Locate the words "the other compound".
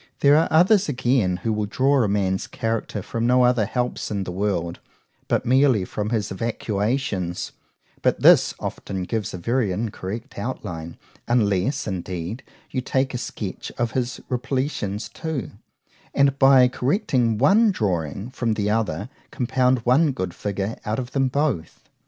18.55-19.85